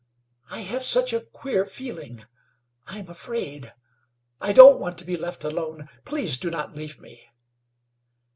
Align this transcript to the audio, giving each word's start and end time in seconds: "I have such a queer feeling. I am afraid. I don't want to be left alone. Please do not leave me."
"I 0.49 0.61
have 0.61 0.83
such 0.83 1.13
a 1.13 1.21
queer 1.21 1.63
feeling. 1.63 2.25
I 2.87 2.97
am 2.97 3.07
afraid. 3.07 3.71
I 4.39 4.51
don't 4.51 4.79
want 4.79 4.97
to 4.97 5.05
be 5.05 5.15
left 5.15 5.43
alone. 5.43 5.89
Please 6.05 6.37
do 6.37 6.49
not 6.49 6.75
leave 6.75 6.99
me." 6.99 7.27